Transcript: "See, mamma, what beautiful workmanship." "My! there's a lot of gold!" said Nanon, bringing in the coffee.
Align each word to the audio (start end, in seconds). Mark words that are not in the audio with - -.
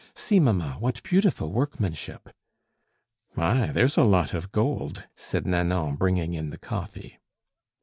"See, 0.15 0.39
mamma, 0.39 0.77
what 0.79 1.03
beautiful 1.03 1.51
workmanship." 1.51 2.29
"My! 3.35 3.67
there's 3.67 3.97
a 3.97 4.03
lot 4.03 4.33
of 4.33 4.51
gold!" 4.51 5.03
said 5.15 5.45
Nanon, 5.45 5.95
bringing 5.95 6.33
in 6.33 6.49
the 6.49 6.57
coffee. 6.57 7.19